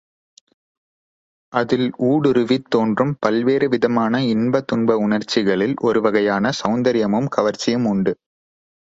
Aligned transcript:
அதில் 1.53 1.85
ஊடுருவித் 1.99 2.67
தோன்றும் 2.69 3.13
பல்வேறு 3.19 3.69
விதமான 3.69 4.23
இன்ப 4.25 4.61
துன்ப 4.61 4.97
உணர்ச்சிகளில் 4.97 5.75
ஒரு 5.81 6.01
வகையான 6.01 6.51
செளந்தரியமும் 6.59 7.31
கவர்ச்சியும் 7.37 7.85
உண்டு. 7.85 8.13